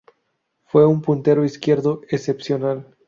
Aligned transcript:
Fue 0.65 0.87
un 0.87 1.03
puntero 1.03 1.45
izquierdo 1.45 2.01
excepcional. 2.09 2.87